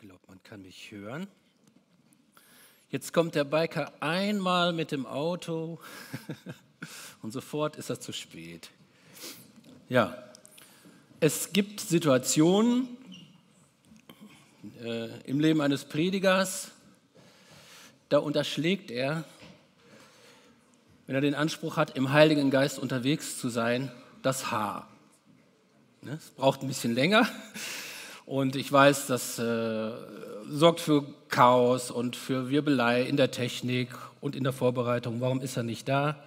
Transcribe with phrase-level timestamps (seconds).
[0.00, 1.26] Ich glaube, man kann mich hören.
[2.88, 5.80] Jetzt kommt der Biker einmal mit dem Auto
[7.22, 8.70] und sofort ist er zu spät.
[9.88, 10.16] Ja,
[11.18, 12.96] es gibt Situationen
[14.84, 16.70] äh, im Leben eines Predigers,
[18.08, 19.24] da unterschlägt er,
[21.08, 23.90] wenn er den Anspruch hat, im Heiligen Geist unterwegs zu sein,
[24.22, 24.88] das Haar.
[26.02, 27.28] Ne, es braucht ein bisschen länger
[28.28, 29.90] und ich weiß, das äh,
[30.50, 33.88] sorgt für Chaos und für Wirbelei in der Technik
[34.20, 35.22] und in der Vorbereitung.
[35.22, 36.22] Warum ist er nicht da?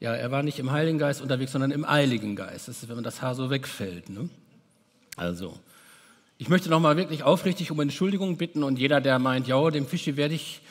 [0.00, 2.68] Ja, er war nicht im Heiligen Geist unterwegs, sondern im Eiligen Geist.
[2.68, 4.08] Das ist, wenn man das Haar so wegfällt.
[4.08, 4.30] Ne?
[5.16, 5.58] Also,
[6.38, 10.16] ich möchte nochmal wirklich aufrichtig um Entschuldigung bitten und jeder, der meint, ja, dem Fischi
[10.16, 10.62] werde ich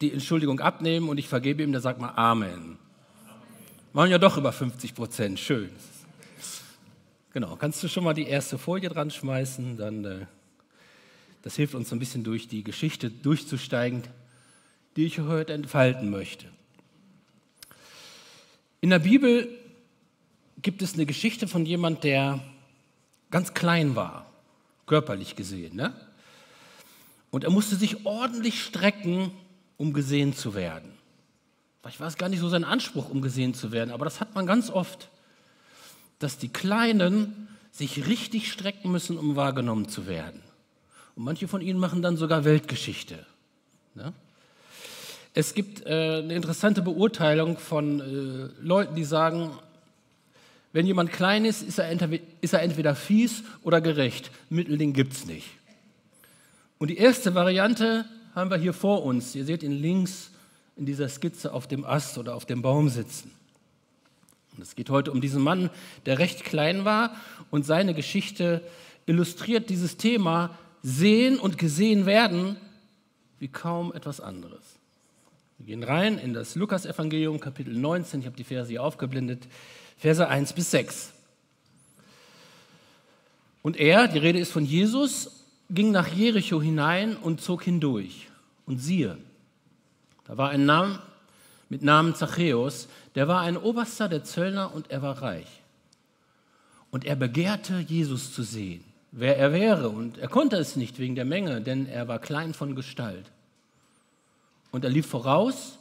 [0.00, 2.78] die Entschuldigung abnehmen und ich vergebe ihm, der sagt mal Amen.
[3.92, 5.70] Machen ja doch über 50 Prozent, schön.
[7.32, 10.26] Genau, kannst du schon mal die erste Folie dran schmeißen, dann äh,
[11.40, 14.02] das hilft uns so ein bisschen durch die Geschichte durchzusteigen,
[14.96, 16.46] die ich heute entfalten möchte.
[18.82, 19.48] In der Bibel
[20.60, 22.40] gibt es eine Geschichte von jemand, der
[23.30, 24.30] ganz klein war,
[24.86, 25.94] körperlich gesehen, ne?
[27.30, 29.30] Und er musste sich ordentlich strecken,
[29.78, 30.92] um gesehen zu werden.
[31.80, 34.34] Vielleicht war es gar nicht so sein Anspruch, um gesehen zu werden, aber das hat
[34.34, 35.08] man ganz oft
[36.22, 40.40] dass die Kleinen sich richtig strecken müssen, um wahrgenommen zu werden.
[41.16, 43.26] Und manche von ihnen machen dann sogar Weltgeschichte.
[43.94, 44.12] Ne?
[45.34, 49.50] Es gibt äh, eine interessante Beurteilung von äh, Leuten, die sagen,
[50.72, 51.90] wenn jemand klein ist, ist er,
[52.40, 54.30] ist er entweder fies oder gerecht.
[54.48, 55.48] Mittelding gibt es nicht.
[56.78, 59.34] Und die erste Variante haben wir hier vor uns.
[59.34, 60.30] Ihr seht ihn links
[60.76, 63.30] in dieser Skizze auf dem Ast oder auf dem Baum sitzen.
[64.56, 65.70] Und es geht heute um diesen Mann,
[66.06, 67.16] der recht klein war
[67.50, 68.62] und seine Geschichte
[69.06, 72.56] illustriert dieses Thema sehen und gesehen werden
[73.38, 74.62] wie kaum etwas anderes.
[75.58, 79.46] Wir gehen rein in das Lukasevangelium Kapitel 19, ich habe die Verse hier aufgeblendet,
[79.96, 81.12] Verse 1 bis 6.
[83.62, 88.28] Und er, die Rede ist von Jesus, ging nach Jericho hinein und zog hindurch.
[88.66, 89.18] Und siehe,
[90.24, 91.00] da war ein Name
[91.72, 95.62] mit Namen Zachäus, der war ein Oberster der Zöllner und er war reich.
[96.90, 99.88] Und er begehrte, Jesus zu sehen, wer er wäre.
[99.88, 103.24] Und er konnte es nicht wegen der Menge, denn er war klein von Gestalt.
[104.70, 105.78] Und er lief voraus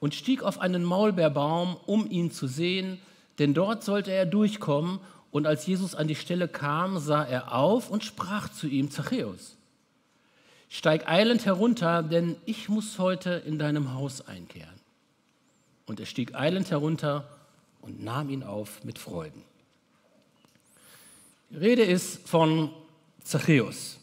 [0.00, 2.98] und stieg auf einen Maulbeerbaum, um ihn zu sehen,
[3.38, 5.00] denn dort sollte er durchkommen.
[5.32, 9.58] Und als Jesus an die Stelle kam, sah er auf und sprach zu ihm, Zachäus,
[10.70, 14.75] steig eilend herunter, denn ich muss heute in deinem Haus einkehren.
[15.86, 17.28] Und er stieg eilend herunter
[17.80, 19.42] und nahm ihn auf mit Freuden.
[21.50, 22.70] Die Rede ist von
[23.22, 23.98] Zachäus.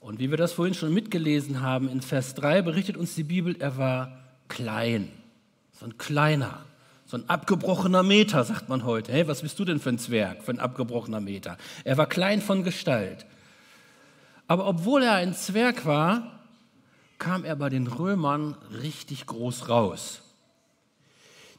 [0.00, 3.54] Und wie wir das vorhin schon mitgelesen haben, in Vers 3 berichtet uns die Bibel,
[3.60, 5.12] er war klein,
[5.78, 6.64] so ein kleiner,
[7.04, 9.12] so ein abgebrochener Meter, sagt man heute.
[9.12, 11.58] Hey, was bist du denn für ein Zwerg, für ein abgebrochener Meter?
[11.84, 13.26] Er war klein von Gestalt.
[14.46, 16.40] Aber obwohl er ein Zwerg war,
[17.18, 20.22] kam er bei den Römern richtig groß raus.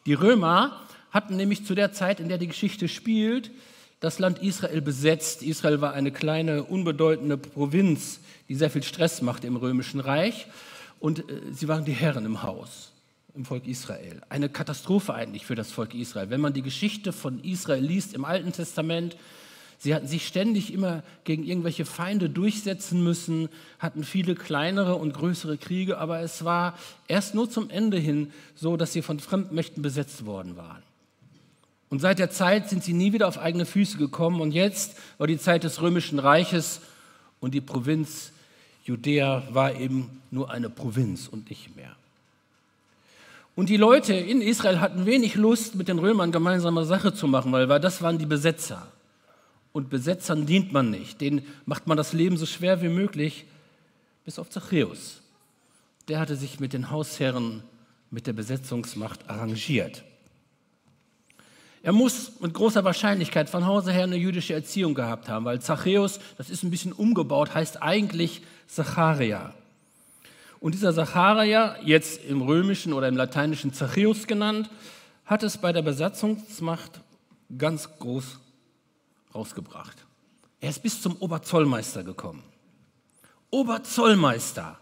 [0.06, 0.82] Die Römer
[1.12, 3.52] hatten nämlich zu der Zeit, in der die Geschichte spielt,
[4.00, 5.44] das Land Israel besetzt.
[5.44, 8.20] Israel war eine kleine, unbedeutende Provinz,
[8.50, 10.48] die sehr viel Stress machte im römischen Reich.
[11.00, 12.92] Und äh, sie waren die Herren im Haus,
[13.36, 14.22] im Volk Israel.
[14.30, 16.32] Eine Katastrophe eigentlich für das Volk Israel.
[16.32, 19.16] Wenn man die Geschichte von Israel liest im Alten Testament,
[19.84, 23.50] Sie hatten sich ständig immer gegen irgendwelche Feinde durchsetzen müssen,
[23.80, 26.78] hatten viele kleinere und größere Kriege, aber es war
[27.08, 30.84] erst nur zum Ende hin so, dass sie von Fremdmächten besetzt worden waren.
[31.90, 35.26] Und seit der Zeit sind sie nie wieder auf eigene Füße gekommen und jetzt war
[35.26, 36.82] die Zeit des römischen Reiches
[37.40, 38.34] und die Provinz
[38.84, 41.96] Judäa war eben nur eine Provinz und nicht mehr.
[43.56, 47.52] Und die Leute in Israel hatten wenig Lust, mit den Römern gemeinsame Sache zu machen,
[47.52, 48.88] weil das waren die Besetzer.
[49.74, 51.22] Und Besetzern dient man nicht.
[51.22, 53.46] Denen macht man das Leben so schwer wie möglich,
[54.26, 55.22] bis auf Zachäus.
[56.08, 57.64] Der hatte sich mit den Hausherren,
[58.10, 60.04] mit der Besetzungsmacht arrangiert.
[61.84, 66.20] Er muss mit großer Wahrscheinlichkeit von Hause her eine jüdische Erziehung gehabt haben, weil Zachäus,
[66.38, 69.54] das ist ein bisschen umgebaut, heißt eigentlich Zacharia.
[70.60, 74.70] Und dieser Zacharia, jetzt im römischen oder im lateinischen Zachäus genannt,
[75.26, 77.02] hat es bei der Besatzungsmacht
[77.58, 78.40] ganz groß
[79.34, 80.06] rausgebracht.
[80.60, 82.44] Er ist bis zum Oberzollmeister gekommen.
[83.50, 84.78] Oberzollmeister.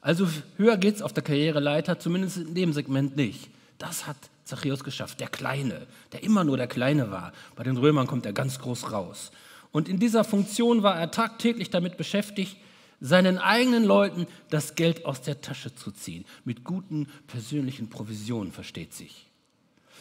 [0.00, 3.50] Also höher geht es auf der Karriereleiter, zumindest in dem Segment nicht.
[3.78, 7.32] Das hat Zachäus geschafft, der Kleine, der immer nur der Kleine war.
[7.54, 9.30] Bei den Römern kommt er ganz groß raus.
[9.70, 12.56] Und in dieser Funktion war er tagtäglich damit beschäftigt,
[13.00, 16.24] seinen eigenen Leuten das Geld aus der Tasche zu ziehen.
[16.44, 19.27] Mit guten persönlichen Provisionen, versteht sich.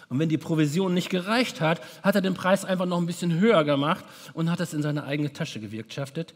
[0.09, 3.39] Und wenn die Provision nicht gereicht hat, hat er den Preis einfach noch ein bisschen
[3.39, 6.33] höher gemacht und hat es in seine eigene Tasche gewirtschaftet.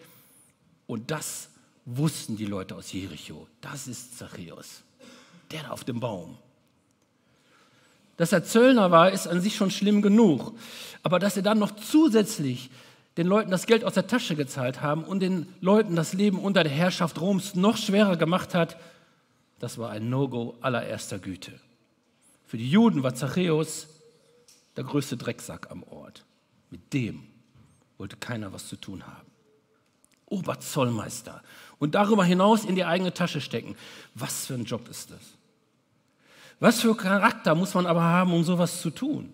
[0.87, 1.49] Und das
[1.85, 3.47] wussten die Leute aus Jericho.
[3.61, 4.83] Das ist Zachäus,
[5.51, 6.37] der da auf dem Baum.
[8.17, 10.53] Dass er Zöllner war, ist an sich schon schlimm genug.
[11.01, 12.69] Aber dass er dann noch zusätzlich
[13.17, 16.63] den Leuten das Geld aus der Tasche gezahlt haben und den Leuten das Leben unter
[16.63, 18.77] der Herrschaft Roms noch schwerer gemacht hat,
[19.59, 21.53] das war ein No-Go allererster Güte.
[22.51, 23.87] Für die Juden war Zachäus
[24.75, 26.25] der größte Drecksack am Ort.
[26.69, 27.23] Mit dem
[27.97, 29.31] wollte keiner was zu tun haben.
[30.25, 31.43] Oberzollmeister
[31.79, 33.77] und darüber hinaus in die eigene Tasche stecken.
[34.15, 35.21] Was für ein Job ist das?
[36.59, 39.31] Was für Charakter muss man aber haben, um sowas zu tun?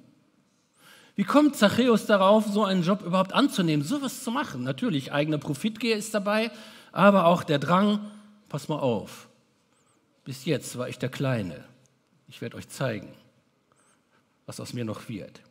[1.16, 4.62] Wie kommt Zachäus darauf, so einen Job überhaupt anzunehmen, sowas zu machen?
[4.62, 6.52] Natürlich, eigene Profitgier ist dabei,
[6.92, 8.12] aber auch der Drang,
[8.48, 9.28] pass mal auf,
[10.24, 11.66] bis jetzt war ich der Kleine.
[12.28, 13.14] Ich werde euch zeigen,
[14.46, 15.42] was aus mir noch wird.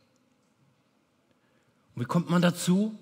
[1.95, 2.97] Und wie kommt man dazu?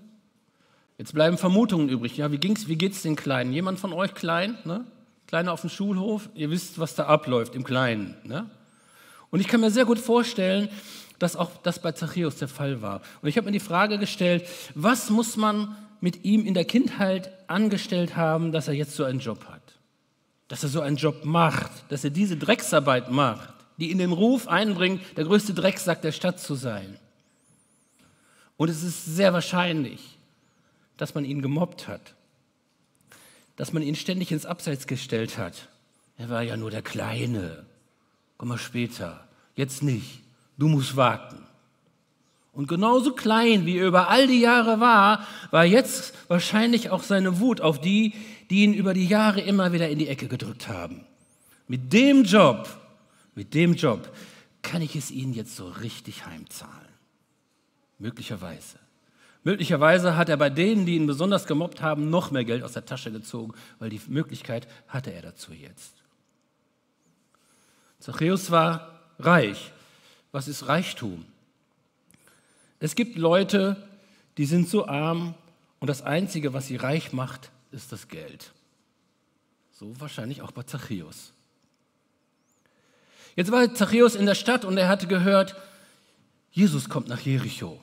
[0.98, 2.16] Jetzt bleiben Vermutungen übrig.
[2.16, 3.52] Ja, wie, ging's, wie geht's den Kleinen?
[3.52, 4.58] Jemand von euch klein?
[4.64, 4.86] Ne?
[5.28, 6.30] Kleiner auf dem Schulhof?
[6.36, 8.16] Ihr wisst, was da abläuft im Kleinen.
[8.24, 8.50] Ne?
[9.30, 10.70] Und ich kann mir sehr gut vorstellen,
[11.20, 13.02] dass auch das bei Zachäus der Fall war.
[13.22, 17.32] Und ich habe mir die Frage gestellt, was muss man mit ihm in der Kindheit
[17.50, 19.62] angestellt haben, dass er jetzt so einen Job hat?
[20.48, 24.48] Dass er so einen Job macht, dass er diese Drecksarbeit macht, die in den Ruf
[24.48, 26.98] einbringt, der größte Drecksack der Stadt zu sein.
[28.58, 30.18] Und es ist sehr wahrscheinlich,
[30.98, 32.16] dass man ihn gemobbt hat,
[33.58, 35.70] dass man ihn ständig ins Abseits gestellt hat.
[36.18, 37.66] Er war ja nur der Kleine.
[38.38, 39.28] Komm mal später.
[39.56, 40.22] Jetzt nicht.
[40.58, 41.46] Du musst warten.
[42.54, 47.42] Und genauso klein, wie er über all die Jahre war, war jetzt wahrscheinlich auch seine
[47.42, 48.14] Wut auf die,
[48.50, 51.02] die ihn über die Jahre immer wieder in die Ecke gedrückt haben.
[51.68, 52.70] Mit dem Job,
[53.36, 54.12] mit dem Job
[54.62, 56.74] kann ich es ihnen jetzt so richtig heimzahlen.
[58.00, 58.80] Möglicherweise.
[59.44, 62.86] Möglicherweise hat er bei denen, die ihn besonders gemobbt haben, noch mehr Geld aus der
[62.86, 65.94] Tasche gezogen, weil die Möglichkeit hatte er dazu jetzt.
[68.00, 69.72] Zachäus war reich.
[70.32, 71.26] Was ist Reichtum?
[72.80, 73.78] Es gibt Leute,
[74.38, 75.36] die sind so arm
[75.80, 78.52] und das Einzige, was sie reich macht, ist das Geld.
[79.72, 81.35] So wahrscheinlich auch bei Zachäus.
[83.36, 85.56] Jetzt war Zachäus in der Stadt und er hatte gehört,
[86.52, 87.80] Jesus kommt nach Jericho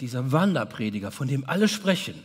[0.00, 2.22] dieser Wanderprediger, von dem alle sprechen.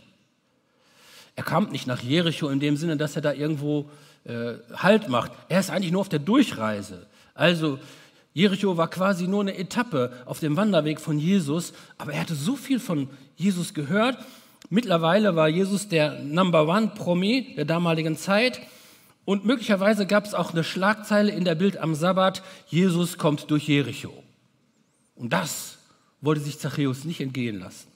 [1.35, 3.89] Er kam nicht nach Jericho in dem Sinne, dass er da irgendwo
[4.25, 5.31] äh, Halt macht.
[5.47, 7.05] Er ist eigentlich nur auf der Durchreise.
[7.35, 7.79] Also
[8.33, 12.55] Jericho war quasi nur eine Etappe auf dem Wanderweg von Jesus, aber er hatte so
[12.55, 14.17] viel von Jesus gehört.
[14.69, 18.59] Mittlerweile war Jesus der Number One Promi der damaligen Zeit
[19.27, 23.68] und möglicherweise gab es auch eine Schlagzeile in der Bild am Sabbat: Jesus kommt durch
[23.68, 24.24] Jericho.
[25.15, 25.79] Und das
[26.21, 27.89] wollte sich Zachäus nicht entgehen lassen.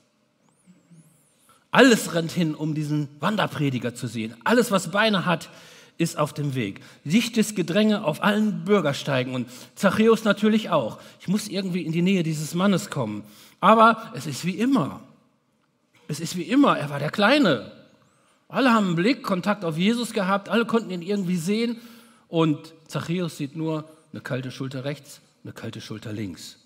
[1.72, 4.36] Alles rennt hin, um diesen Wanderprediger zu sehen.
[4.44, 5.48] Alles, was Beine hat,
[5.98, 6.82] ist auf dem Weg.
[7.06, 11.00] Dichtes Gedränge auf allen Bürgersteigen und Zachäus natürlich auch.
[11.22, 13.24] Ich muss irgendwie in die Nähe dieses Mannes kommen.
[13.62, 15.00] Aber es ist wie immer.
[16.10, 16.78] Es ist wie immer.
[16.78, 17.72] Er war der Kleine.
[18.52, 20.50] Alle haben einen Blick, Kontakt auf Jesus gehabt.
[20.50, 21.78] Alle konnten ihn irgendwie sehen.
[22.28, 26.58] Und Zachäus sieht nur eine kalte Schulter rechts, eine kalte Schulter links.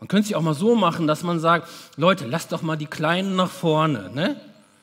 [0.00, 2.86] Man könnte sich auch mal so machen, dass man sagt, Leute, lasst doch mal die
[2.86, 4.10] Kleinen nach vorne.
[4.14, 4.40] Ne?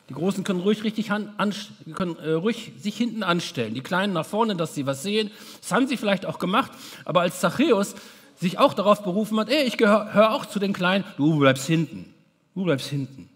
[0.08, 3.74] Die Großen können ruhig, richtig können, äh, ruhig sich hinten anstellen.
[3.74, 5.30] Die Kleinen nach vorne, dass sie was sehen.
[5.60, 6.70] Das haben sie vielleicht auch gemacht.
[7.04, 7.94] Aber als Zachäus
[8.36, 12.12] sich auch darauf berufen hat, ey, ich gehöre auch zu den Kleinen, du bleibst hinten.
[12.54, 13.28] Du bleibst hinten.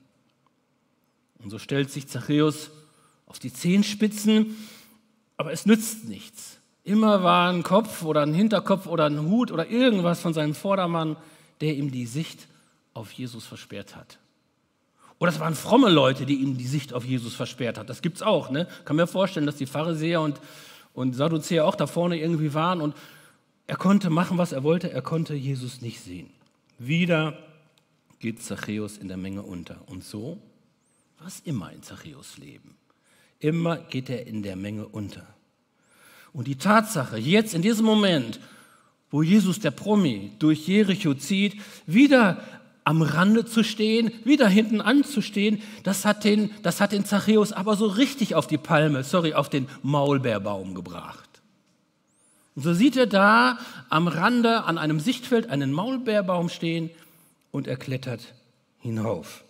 [1.46, 2.72] Und so stellt sich Zachäus
[3.28, 4.56] auf die Zehenspitzen,
[5.36, 6.58] aber es nützt nichts.
[6.82, 11.16] Immer war ein Kopf oder ein Hinterkopf oder ein Hut oder irgendwas von seinem Vordermann
[11.60, 12.48] der ihm die Sicht
[12.94, 14.18] auf Jesus versperrt hat.
[15.20, 17.88] Oder es waren fromme Leute, die ihm die Sicht auf Jesus versperrt hat.
[17.90, 18.50] Das gibt es auch.
[18.50, 18.66] Ne?
[18.84, 20.40] Kann mir vorstellen, dass die Pharisäer und,
[20.94, 22.96] und Sadduzäer auch da vorne irgendwie waren und
[23.68, 26.28] er konnte machen, was er wollte, er konnte Jesus nicht sehen.
[26.80, 27.38] Wieder
[28.18, 29.76] geht Zachäus in der Menge unter.
[29.86, 30.42] Und so
[31.18, 32.76] war es immer in Zachäus Leben.
[33.38, 35.26] Immer geht er in der Menge unter.
[36.32, 38.40] Und die Tatsache, jetzt in diesem Moment,
[39.10, 42.42] wo Jesus der Promi durch Jericho zieht, wieder
[42.84, 47.76] am Rande zu stehen, wieder hinten anzustehen, das hat den, das hat den Zachäus aber
[47.76, 51.26] so richtig auf die Palme, sorry, auf den Maulbeerbaum gebracht.
[52.54, 53.58] Und so sieht er da
[53.88, 56.90] am Rande an einem Sichtfeld einen Maulbeerbaum stehen
[57.50, 58.34] und er klettert
[58.78, 59.45] hinauf.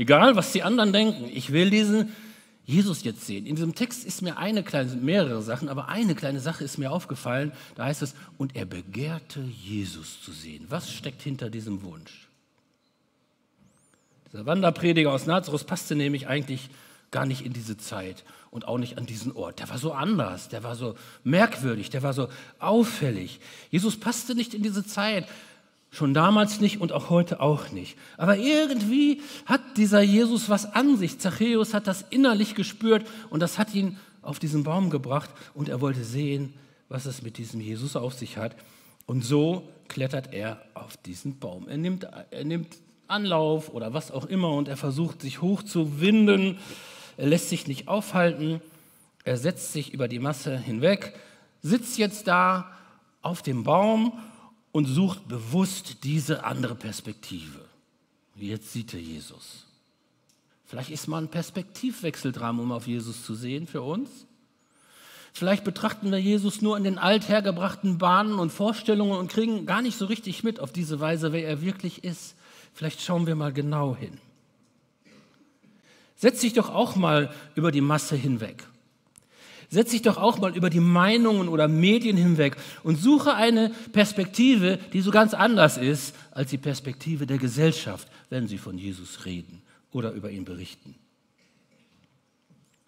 [0.00, 2.16] Egal, was die anderen denken, ich will diesen
[2.64, 3.44] Jesus jetzt sehen.
[3.44, 6.90] In diesem Text ist mir eine kleine, mehrere Sachen, aber eine kleine Sache ist mir
[6.90, 7.52] aufgefallen.
[7.74, 10.64] Da heißt es, und er begehrte Jesus zu sehen.
[10.70, 12.28] Was steckt hinter diesem Wunsch?
[14.32, 16.70] Dieser Wanderprediger aus Nazareth passte nämlich eigentlich
[17.10, 19.58] gar nicht in diese Zeit und auch nicht an diesen Ort.
[19.58, 22.28] Der war so anders, der war so merkwürdig, der war so
[22.58, 23.38] auffällig.
[23.70, 25.26] Jesus passte nicht in diese Zeit.
[25.90, 27.98] Schon damals nicht und auch heute auch nicht.
[28.16, 31.18] Aber irgendwie hat dieser Jesus was an sich.
[31.18, 35.80] Zachäus hat das innerlich gespürt und das hat ihn auf diesen Baum gebracht und er
[35.80, 36.54] wollte sehen,
[36.88, 38.54] was es mit diesem Jesus auf sich hat.
[39.06, 41.66] Und so klettert er auf diesen Baum.
[41.68, 42.76] Er nimmt, er nimmt
[43.08, 46.58] Anlauf oder was auch immer und er versucht sich hochzuwinden.
[47.16, 48.60] Er lässt sich nicht aufhalten.
[49.24, 51.14] Er setzt sich über die Masse hinweg,
[51.62, 52.70] sitzt jetzt da
[53.20, 54.12] auf dem Baum
[54.72, 57.60] und sucht bewusst diese andere Perspektive.
[58.36, 59.66] Jetzt sieht er Jesus.
[60.66, 64.08] Vielleicht ist mal ein Perspektivwechsel dran, um auf Jesus zu sehen für uns.
[65.32, 69.96] Vielleicht betrachten wir Jesus nur in den althergebrachten Bahnen und Vorstellungen und kriegen gar nicht
[69.96, 72.34] so richtig mit auf diese Weise, wer er wirklich ist.
[72.72, 74.18] Vielleicht schauen wir mal genau hin.
[76.16, 78.66] Setz dich doch auch mal über die Masse hinweg.
[79.72, 84.78] Setz dich doch auch mal über die Meinungen oder Medien hinweg und suche eine Perspektive,
[84.92, 89.62] die so ganz anders ist als die Perspektive der Gesellschaft, wenn sie von Jesus reden
[89.92, 90.96] oder über ihn berichten.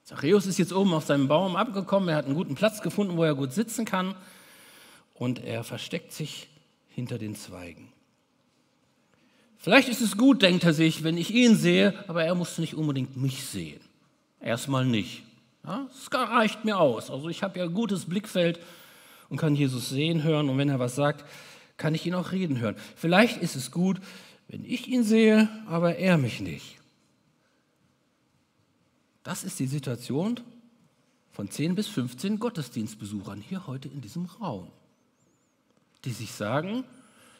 [0.03, 3.23] Zachäus ist jetzt oben auf seinem Baum abgekommen, er hat einen guten Platz gefunden, wo
[3.23, 4.17] er gut sitzen kann
[5.15, 6.49] und er versteckt sich
[6.89, 7.93] hinter den Zweigen.
[9.57, 12.75] Vielleicht ist es gut, denkt er sich, wenn ich ihn sehe, aber er muss nicht
[12.75, 13.81] unbedingt mich sehen.
[14.41, 15.23] Erstmal nicht.
[15.65, 17.11] Ja, das reicht mir aus.
[17.11, 18.59] Also ich habe ja ein gutes Blickfeld
[19.29, 21.25] und kann Jesus sehen, hören und wenn er was sagt,
[21.77, 22.77] kann ich ihn auch reden hören.
[22.97, 24.01] Vielleicht ist es gut,
[24.49, 26.79] wenn ich ihn sehe, aber er mich nicht.
[29.23, 30.41] Das ist die Situation
[31.31, 34.69] von 10 bis 15 Gottesdienstbesuchern hier heute in diesem Raum,
[36.05, 36.85] die sich sagen,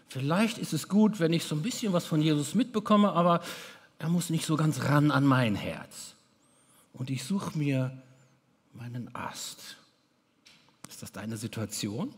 [0.09, 3.43] vielleicht ist es gut, wenn ich so ein bisschen was von Jesus mitbekomme, aber
[3.99, 6.15] er muss nicht so ganz ran an mein Herz.
[6.93, 8.03] Und ich suche mir
[8.75, 9.77] meinen Ast.
[10.89, 12.15] Ist das deine Situation?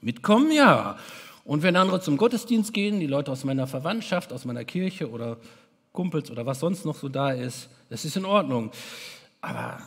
[0.00, 0.98] Mitkommen, ja.
[1.44, 5.38] Und wenn andere zum Gottesdienst gehen, die Leute aus meiner Verwandtschaft, aus meiner Kirche oder
[5.92, 8.70] Kumpels oder was sonst noch so da ist, das ist in Ordnung.
[9.40, 9.80] Aber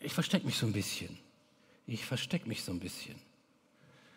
[0.00, 1.16] ich verstecke mich so ein bisschen.
[1.86, 3.14] Ich verstecke mich so ein bisschen.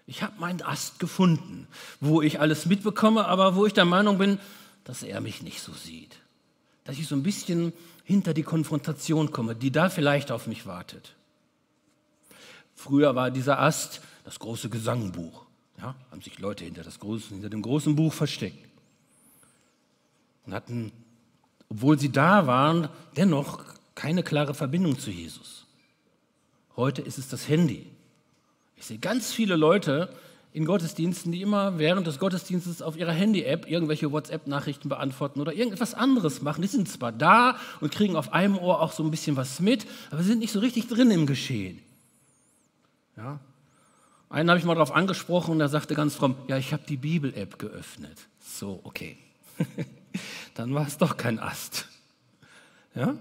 [0.06, 1.68] Ich habe meinen Ast gefunden,
[2.00, 4.40] wo ich alles mitbekomme, aber wo ich der Meinung bin,
[4.86, 6.16] dass er mich nicht so sieht.
[6.86, 7.74] Dass ich so ein bisschen
[8.08, 11.14] hinter die Konfrontation komme, die da vielleicht auf mich wartet.
[12.74, 15.46] Früher war dieser Ast das große Gesangbuch.
[15.78, 18.66] Ja, haben sich Leute hinter, das große, hinter dem großen Buch versteckt.
[20.46, 20.94] Und hatten,
[21.68, 22.88] obwohl sie da waren,
[23.18, 25.66] dennoch keine klare Verbindung zu Jesus.
[26.78, 27.92] Heute ist es das Handy.
[28.78, 30.16] Ich sehe ganz viele Leute,
[30.58, 35.94] in Gottesdiensten, die immer während des Gottesdienstes auf ihrer Handy-App irgendwelche WhatsApp-Nachrichten beantworten oder irgendetwas
[35.94, 36.64] anderes machen.
[36.64, 39.86] Die sind zwar da und kriegen auf einem Ohr auch so ein bisschen was mit,
[40.10, 41.80] aber sind nicht so richtig drin im Geschehen.
[43.18, 43.40] Ja?
[44.32, 46.98] Einen habe ich mal darauf angesprochen und der sagte ganz fromm, ja, ich habe die
[46.98, 48.18] Bibel-App geöffnet.
[48.44, 49.16] So, okay.
[50.56, 51.88] Dann war es doch kein Ast.
[52.96, 53.16] Ja?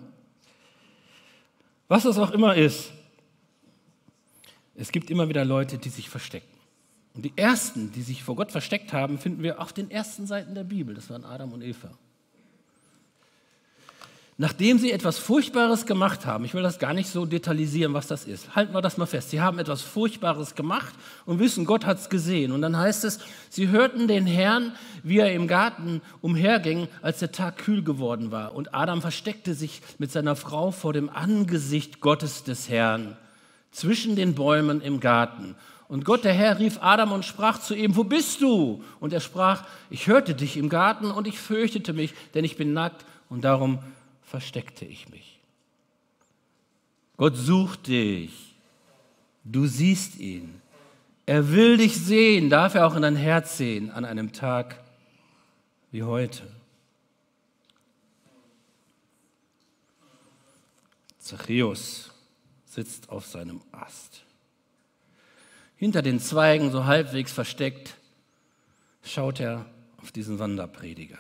[1.87, 2.93] Was es auch immer ist,
[4.75, 6.56] es gibt immer wieder Leute, die sich verstecken.
[7.17, 10.55] Und die ersten, die sich vor Gott versteckt haben, finden wir auf den ersten Seiten
[10.55, 10.95] der Bibel.
[10.95, 11.91] Das waren Adam und Eva.
[14.39, 18.27] Nachdem sie etwas Furchtbares gemacht haben, ich will das gar nicht so detailisieren, was das
[18.27, 19.31] ist, halten wir das mal fest.
[19.31, 20.95] Sie haben etwas Furchtbares gemacht
[21.25, 22.53] und wissen, Gott hat es gesehen.
[22.53, 23.19] Und dann heißt es,
[23.49, 28.55] sie hörten den Herrn, wie er im Garten umherging, als der Tag kühl geworden war.
[28.55, 33.17] Und Adam versteckte sich mit seiner Frau vor dem Angesicht Gottes des Herrn
[33.71, 35.55] zwischen den Bäumen im Garten.
[35.89, 38.83] Und Gott, der Herr, rief Adam und sprach zu ihm, wo bist du?
[38.99, 42.73] Und er sprach, ich hörte dich im Garten und ich fürchtete mich, denn ich bin
[42.73, 43.79] nackt und darum
[44.23, 45.39] versteckte ich mich.
[47.17, 48.55] Gott sucht dich.
[49.45, 50.61] Du siehst ihn.
[51.25, 54.81] Er will dich sehen, darf er auch in dein Herz sehen an einem Tag
[55.93, 56.43] wie heute.
[61.19, 62.13] Zachäus
[62.65, 64.26] sitzt auf seinem Ast.
[65.77, 67.97] Hinter den Zweigen, so halbwegs versteckt,
[69.03, 69.67] schaut er
[69.99, 71.19] auf diesen Wanderprediger.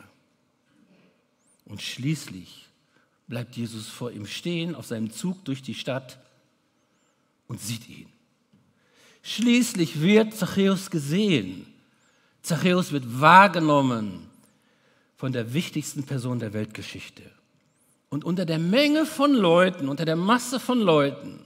[1.66, 2.68] Und schließlich
[3.28, 6.18] bleibt Jesus vor ihm stehen auf seinem Zug durch die Stadt
[7.48, 8.08] und sieht ihn.
[9.22, 11.66] Schließlich wird Zachäus gesehen.
[12.42, 14.30] Zachäus wird wahrgenommen.
[15.18, 17.22] von der wichtigsten Person der Weltgeschichte.
[18.10, 21.40] Und unter der Menge von Leuten, unter der Masse von Leuten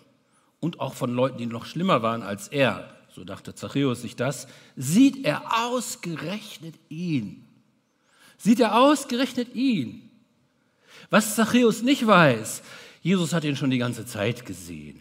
[0.58, 4.46] und auch von Leuten, die noch schlimmer waren als er, so dachte Zachäus sich das,
[4.76, 7.44] sieht er ausgerechnet ihn.
[8.38, 10.10] Sieht er ausgerechnet ihn.
[11.10, 12.62] Was Zachäus nicht weiß,
[13.02, 15.00] Jesus hat ihn schon die ganze Zeit gesehen.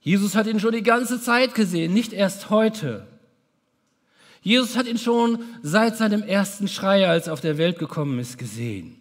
[0.00, 3.06] Jesus hat ihn schon die ganze Zeit gesehen, nicht erst heute.
[4.42, 8.38] Jesus hat ihn schon seit seinem ersten Schrei, als er auf der Welt gekommen ist,
[8.38, 8.99] gesehen.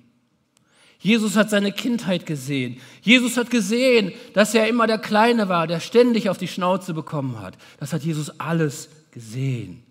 [1.00, 2.80] Jesus hat seine Kindheit gesehen.
[3.02, 7.40] Jesus hat gesehen, dass er immer der Kleine war, der ständig auf die Schnauze bekommen
[7.40, 7.58] hat.
[7.80, 9.84] Das hat Jesus alles gesehen.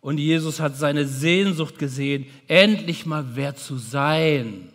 [0.00, 4.72] Und Jesus hat seine Sehnsucht gesehen, endlich mal wer zu sein,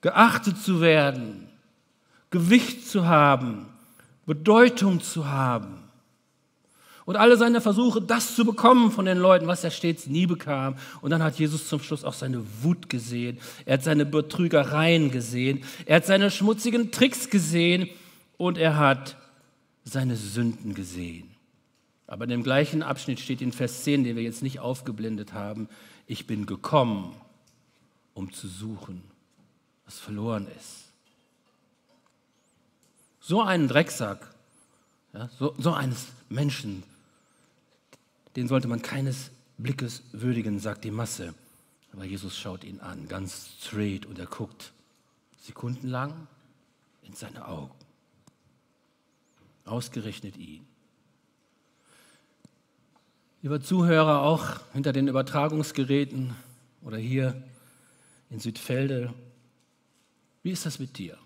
[0.00, 1.48] geachtet zu werden,
[2.30, 3.66] Gewicht zu haben,
[4.24, 5.85] Bedeutung zu haben.
[7.06, 10.74] Und alle seine Versuche, das zu bekommen von den Leuten, was er stets nie bekam.
[11.00, 13.38] Und dann hat Jesus zum Schluss auch seine Wut gesehen.
[13.64, 15.62] Er hat seine Betrügereien gesehen.
[15.86, 17.88] Er hat seine schmutzigen Tricks gesehen.
[18.36, 19.16] Und er hat
[19.84, 21.30] seine Sünden gesehen.
[22.08, 25.68] Aber in dem gleichen Abschnitt steht in Vers 10, den wir jetzt nicht aufgeblendet haben,
[26.08, 27.14] ich bin gekommen,
[28.14, 29.02] um zu suchen,
[29.84, 30.86] was verloren ist.
[33.20, 34.28] So einen Drecksack,
[35.12, 36.82] ja, so, so eines Menschen
[38.36, 41.34] den sollte man keines Blickes würdigen, sagt die Masse.
[41.92, 44.72] Aber Jesus schaut ihn an, ganz straight, und er guckt
[45.40, 46.26] sekundenlang
[47.02, 47.74] in seine Augen.
[49.64, 50.66] Ausgerechnet ihn.
[53.42, 56.34] Lieber Zuhörer, auch hinter den Übertragungsgeräten
[56.82, 57.42] oder hier
[58.28, 59.14] in Südfelde,
[60.42, 61.16] wie ist das mit dir?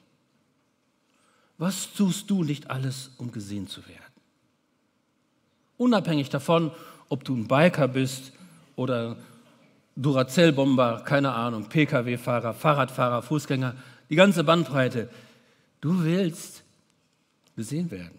[1.58, 4.04] Was tust du nicht alles, um gesehen zu werden?
[5.76, 6.72] Unabhängig davon,
[7.10, 8.32] ob du ein Biker bist
[8.76, 9.16] oder
[9.96, 13.74] Duracell-Bomber, keine Ahnung, Pkw-Fahrer, Fahrradfahrer, Fußgänger,
[14.08, 15.10] die ganze Bandbreite.
[15.82, 16.62] Du willst
[17.56, 18.18] gesehen werden.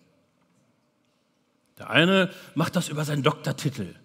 [1.80, 3.96] Der eine macht das über seinen Doktortitel.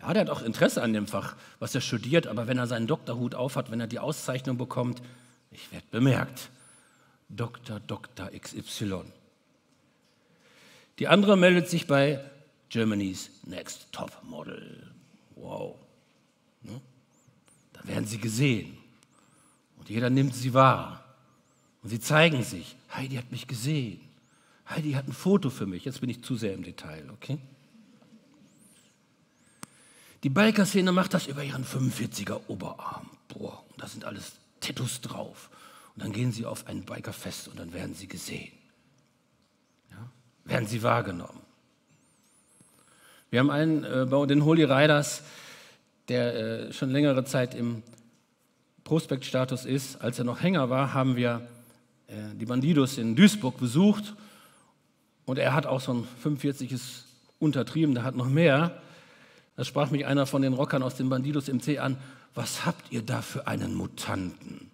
[0.00, 2.86] Ja, der hat auch Interesse an dem Fach, was er studiert, aber wenn er seinen
[2.86, 5.02] Doktorhut aufhat, wenn er die Auszeichnung bekommt,
[5.50, 6.50] ich werde bemerkt.
[7.28, 7.80] Dr.
[7.80, 8.30] Dr.
[8.30, 9.02] XY.
[10.98, 12.24] Die andere meldet sich bei
[12.68, 14.86] Germany's Next Top Model.
[15.34, 15.76] Wow.
[16.62, 16.80] Ne?
[17.72, 18.76] Da werden sie gesehen.
[19.78, 21.04] Und jeder nimmt sie wahr.
[21.82, 22.76] Und sie zeigen sich.
[22.94, 24.00] Heidi hat mich gesehen.
[24.68, 25.84] Heidi hat ein Foto für mich.
[25.84, 27.38] Jetzt bin ich zu sehr im Detail, okay?
[30.22, 33.08] Die Biker-Szene macht das über ihren 45er Oberarm.
[33.28, 35.50] Boah, und da sind alles Tattoos drauf.
[35.94, 38.52] Und dann gehen sie auf ein Bikerfest und dann werden sie gesehen.
[39.90, 40.10] Ja?
[40.44, 41.45] Werden sie wahrgenommen.
[43.30, 45.22] Wir haben einen äh, den Holy Riders,
[46.08, 47.82] der äh, schon längere Zeit im
[48.84, 50.00] Prospektstatus ist.
[50.00, 51.46] Als er noch Hänger war, haben wir
[52.06, 54.14] äh, die Bandidos in Duisburg besucht.
[55.24, 57.02] Und er hat auch so ein 45es
[57.40, 58.80] untertrieben, der hat noch mehr.
[59.56, 61.96] Da sprach mich einer von den Rockern aus den Bandidos im C an,
[62.34, 64.70] was habt ihr da für einen Mutanten?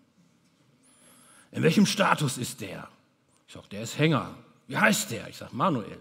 [1.52, 2.88] In welchem Status ist der?
[3.46, 4.34] Ich sage, der ist Hänger.
[4.68, 5.28] Wie heißt der?
[5.28, 5.98] Ich sage, Manuel.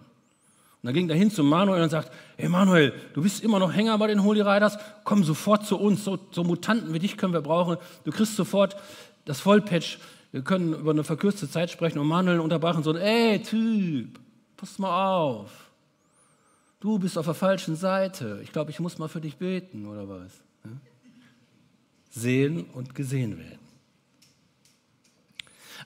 [0.81, 3.71] Und dann ging er hin zu Manuel und sagt, hey Manuel, du bist immer noch
[3.71, 7.33] Hänger bei den Holy Riders, komm sofort zu uns, so, so Mutanten wie dich können
[7.33, 7.77] wir brauchen.
[8.03, 8.75] Du kriegst sofort
[9.25, 9.99] das Vollpatch,
[10.31, 11.99] wir können über eine verkürzte Zeit sprechen.
[11.99, 14.19] Und Manuel unterbrach und so, ey Typ,
[14.57, 15.51] pass mal auf.
[16.79, 18.39] Du bist auf der falschen Seite.
[18.41, 20.31] Ich glaube, ich muss mal für dich beten oder was.
[22.09, 23.59] Sehen und gesehen werden.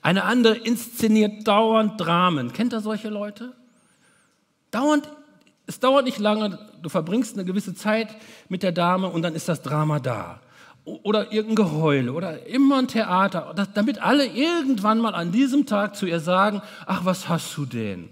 [0.00, 2.52] Eine andere inszeniert dauernd Dramen.
[2.52, 3.54] Kennt ihr solche Leute?
[4.76, 5.08] Dauernd,
[5.66, 8.14] es dauert nicht lange, du verbringst eine gewisse Zeit
[8.50, 10.40] mit der Dame und dann ist das Drama da.
[10.84, 16.04] Oder irgendein Geheule oder immer ein Theater, damit alle irgendwann mal an diesem Tag zu
[16.04, 18.10] ihr sagen, ach, was hast du denn?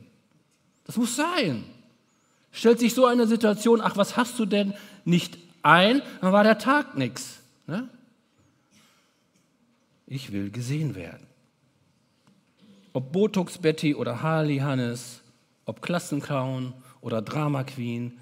[0.87, 1.65] Das muss sein.
[2.51, 4.73] Stellt sich so eine Situation, ach, was hast du denn
[5.05, 7.41] nicht ein, dann war der Tag nichts.
[7.67, 7.89] Ne?
[10.07, 11.27] Ich will gesehen werden.
[12.95, 15.21] Ob Botox Betty oder Harley Hannes,
[15.65, 18.19] ob Klassenclown oder Drama Queen,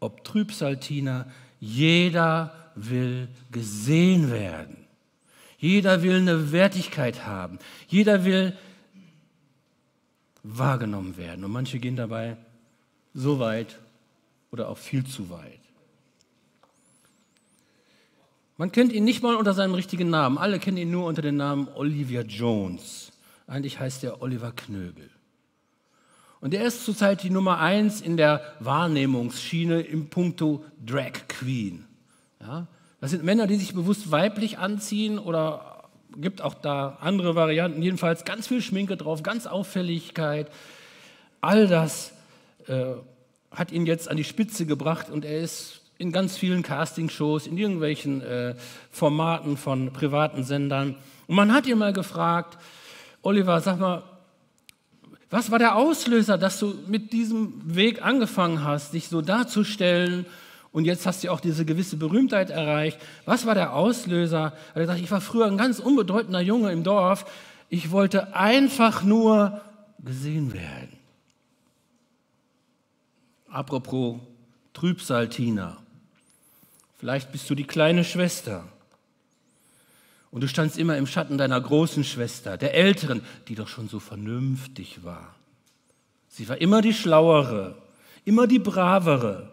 [0.00, 1.26] ob Trübsaltiner,
[1.60, 4.76] jeder will gesehen werden.
[5.58, 7.58] Jeder will eine Wertigkeit haben.
[7.88, 8.56] Jeder will
[10.42, 11.44] wahrgenommen werden.
[11.44, 12.36] Und manche gehen dabei
[13.14, 13.78] so weit
[14.50, 15.60] oder auch viel zu weit.
[18.58, 20.38] Man kennt ihn nicht mal unter seinem richtigen Namen.
[20.38, 23.12] Alle kennen ihn nur unter dem Namen Olivia Jones.
[23.46, 25.10] Eigentlich heißt er Oliver Knöbel.
[26.46, 31.84] Und er ist zurzeit die Nummer eins in der Wahrnehmungsschiene im Punkto Drag Queen.
[32.40, 32.68] Ja?
[33.00, 37.82] Das sind Männer, die sich bewusst weiblich anziehen oder gibt auch da andere Varianten.
[37.82, 40.48] Jedenfalls ganz viel Schminke drauf, ganz Auffälligkeit.
[41.40, 42.12] All das
[42.68, 42.92] äh,
[43.50, 47.58] hat ihn jetzt an die Spitze gebracht und er ist in ganz vielen Castingshows, in
[47.58, 48.54] irgendwelchen äh,
[48.92, 50.94] Formaten von privaten Sendern.
[51.26, 52.56] Und man hat ihn mal gefragt,
[53.22, 54.04] Oliver, sag mal,
[55.30, 60.26] was war der Auslöser, dass du mit diesem Weg angefangen hast, dich so darzustellen
[60.72, 62.98] und jetzt hast du auch diese gewisse Berühmtheit erreicht?
[63.24, 64.52] Was war der Auslöser?
[64.74, 67.24] Er gesagt, ich war früher ein ganz unbedeutender Junge im Dorf.
[67.70, 69.62] Ich wollte einfach nur
[70.04, 70.98] gesehen werden.
[73.48, 74.18] Apropos
[74.74, 75.78] Trübsal, Tina.
[76.98, 78.64] Vielleicht bist du die kleine Schwester.
[80.30, 84.00] Und du standst immer im Schatten deiner großen Schwester, der älteren, die doch schon so
[84.00, 85.34] vernünftig war.
[86.28, 87.76] Sie war immer die schlauere,
[88.24, 89.50] immer die bravere.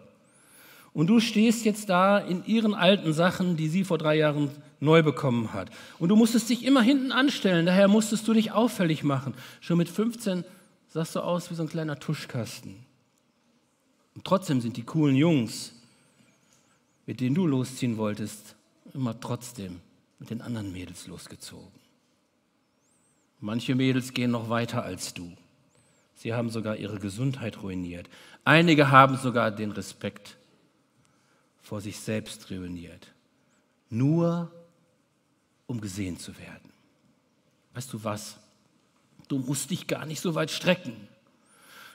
[0.92, 5.02] Und du stehst jetzt da in ihren alten Sachen, die sie vor drei Jahren neu
[5.02, 5.70] bekommen hat.
[5.98, 9.34] Und du musstest dich immer hinten anstellen, daher musstest du dich auffällig machen.
[9.60, 10.44] Schon mit 15
[10.88, 12.76] sahst du aus wie so ein kleiner Tuschkasten.
[14.14, 15.72] Und trotzdem sind die coolen Jungs,
[17.06, 18.54] mit denen du losziehen wolltest,
[18.92, 19.80] immer trotzdem
[20.18, 21.72] mit den anderen Mädels losgezogen.
[23.40, 25.36] Manche Mädels gehen noch weiter als du.
[26.14, 28.08] Sie haben sogar ihre Gesundheit ruiniert.
[28.44, 30.36] Einige haben sogar den Respekt
[31.60, 33.12] vor sich selbst ruiniert.
[33.90, 34.50] Nur
[35.66, 36.70] um gesehen zu werden.
[37.74, 38.36] Weißt du was?
[39.28, 41.08] Du musst dich gar nicht so weit strecken.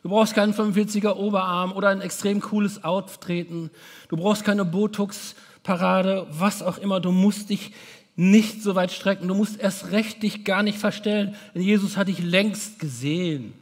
[0.01, 3.69] Du brauchst keinen 45er Oberarm oder ein extrem cooles Auftreten.
[4.07, 6.99] Du brauchst keine Botox-Parade, was auch immer.
[6.99, 7.73] Du musst dich
[8.19, 9.29] nicht so weit strecken.
[9.29, 13.53] Du musst erst recht dich gar nicht verstellen, denn Jesus hat dich längst gesehen.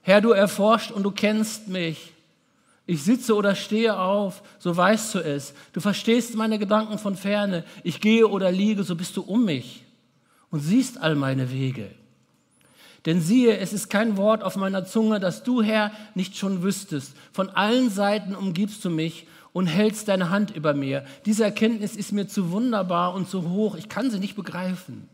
[0.00, 2.14] Herr, du erforscht und du kennst mich.
[2.86, 5.52] Ich sitze oder stehe auf, so weißt du es.
[5.74, 7.62] Du verstehst meine Gedanken von ferne.
[7.82, 9.84] Ich gehe oder liege, so bist du um mich
[10.50, 11.90] und siehst all meine Wege.
[13.04, 17.14] Denn siehe, es ist kein Wort auf meiner Zunge, das du, Herr, nicht schon wüsstest.
[17.32, 21.02] Von allen Seiten umgibst du mich und hältst deine Hand über mir.
[21.24, 25.08] Diese Erkenntnis ist mir zu wunderbar und zu hoch, ich kann sie nicht begreifen.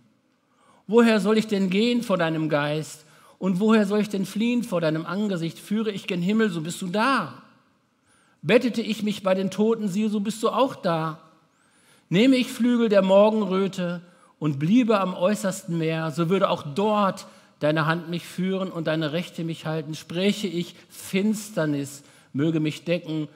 [0.88, 3.06] Woher soll ich denn gehen vor deinem Geist?
[3.38, 5.60] Und woher soll ich denn fliehen vor deinem Angesicht?
[5.60, 7.34] Führe ich gen Himmel, so bist du da.
[8.42, 11.20] Bettete ich mich bei den Toten, siehe, so bist du auch da.
[12.08, 14.00] Nehme ich Flügel der Morgenröte
[14.40, 17.28] und bliebe am äußersten Meer, so würde auch dort
[17.60, 19.94] deine Hand mich führen und deine Rechte mich halten.
[19.94, 22.02] Spreche ich, Finsternis
[22.32, 23.28] möge mich decken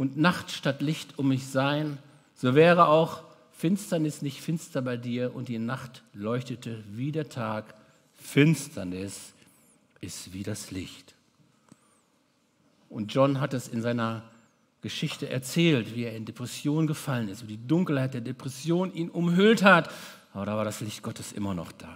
[0.00, 1.98] und Nacht statt Licht um mich sein,
[2.34, 7.74] so wäre auch Finsternis nicht finster bei dir und die Nacht leuchtete wie der Tag.
[8.14, 9.34] Finsternis
[10.00, 11.14] ist wie das Licht.
[12.88, 14.22] Und John hat es in seiner
[14.80, 19.62] Geschichte erzählt, wie er in Depression gefallen ist, wie die Dunkelheit der Depression ihn umhüllt
[19.62, 19.90] hat.
[20.32, 21.94] Aber da war das Licht Gottes immer noch da.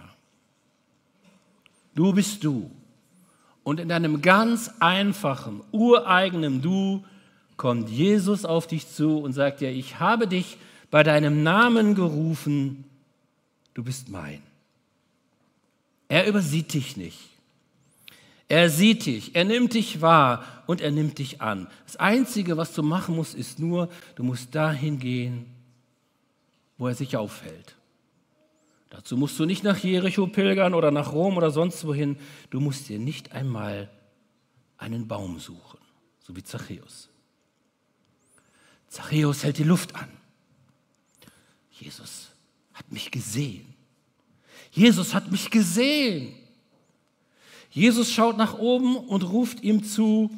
[1.95, 2.69] Du bist du.
[3.63, 7.03] Und in deinem ganz einfachen, ureigenen Du
[7.57, 10.57] kommt Jesus auf dich zu und sagt dir, ich habe dich
[10.91, 12.85] bei deinem Namen gerufen,
[13.73, 14.41] du bist mein.
[16.07, 17.19] Er übersieht dich nicht.
[18.47, 21.67] Er sieht dich, er nimmt dich wahr und er nimmt dich an.
[21.85, 25.47] Das Einzige, was du machen musst, ist nur, du musst dahin gehen,
[26.77, 27.75] wo er sich aufhält.
[28.91, 32.17] Dazu musst du nicht nach Jericho pilgern oder nach Rom oder sonst wohin.
[32.51, 33.89] Du musst dir nicht einmal
[34.77, 35.79] einen Baum suchen,
[36.19, 37.09] so wie Zachäus.
[38.95, 40.07] Zachäus hält die Luft an.
[41.71, 42.29] Jesus
[42.73, 43.73] hat mich gesehen.
[44.71, 46.33] Jesus hat mich gesehen.
[47.71, 50.29] Jesus schaut nach oben und ruft ihm zu,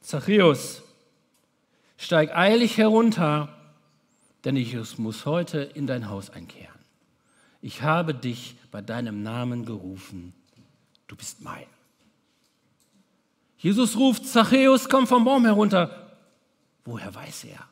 [0.00, 0.82] Zachäus,
[1.96, 3.56] steig eilig herunter,
[4.44, 6.72] denn ich muss heute in dein Haus einkehren
[7.62, 10.34] ich habe dich bei deinem Namen gerufen,
[11.06, 11.64] du bist mein.
[13.56, 16.01] Jesus ruft, Zachäus, komm vom Baum herunter.
[16.84, 17.64] Woher weiß er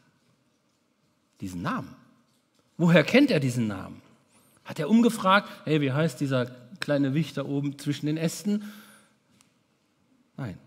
[1.40, 1.94] diesen Namen?
[2.76, 4.00] Woher kennt er diesen Namen?
[4.64, 6.46] Hat er umgefragt, hey, wie heißt dieser
[6.80, 8.64] kleine Wicht da oben zwischen den Ästen?
[10.36, 10.58] Nein.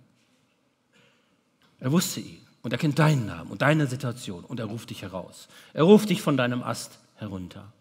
[1.80, 5.02] Er wusste ihn und er kennt deinen Namen und deine Situation und er ruft dich
[5.02, 5.48] heraus.
[5.74, 7.72] Er ruft dich von deinem Ast herunter.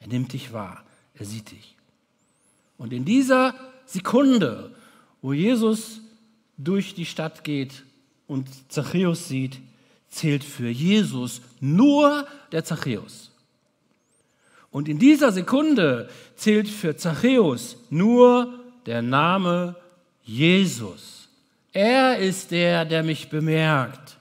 [0.00, 0.84] Er nimmt dich wahr.
[1.14, 1.76] Er sieht dich.
[2.76, 3.54] Und in dieser
[3.86, 4.74] Sekunde,
[5.22, 6.00] wo Jesus
[6.56, 7.84] durch die Stadt geht
[8.26, 9.60] und Zachäus sieht,
[10.08, 13.30] zählt für Jesus nur der Zachäus.
[14.70, 18.54] Und in dieser Sekunde zählt für Zachäus nur
[18.86, 19.76] der Name
[20.22, 21.28] Jesus.
[21.72, 24.16] Er ist der, der mich bemerkt.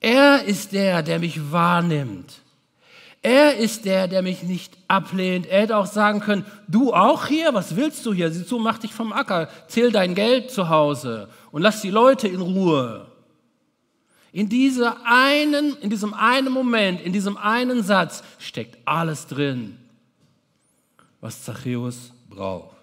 [0.00, 2.40] Er ist der, der mich wahrnimmt.
[3.22, 5.46] Er ist der, der mich nicht ablehnt.
[5.46, 8.30] Er hätte auch sagen können, du auch hier, was willst du hier?
[8.30, 12.28] Sieh zu, mach dich vom Acker, zähl dein Geld zu Hause und lass die Leute
[12.28, 13.06] in Ruhe.
[14.34, 19.78] In, dieser einen, in diesem einen Moment, in diesem einen Satz steckt alles drin,
[21.20, 22.76] was Zachäus braucht.